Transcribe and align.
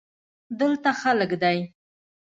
دلته 0.59 0.89
خلگ 1.01 1.31
دی. 1.43 1.59